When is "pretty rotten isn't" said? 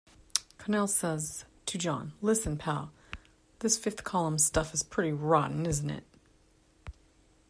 4.81-5.91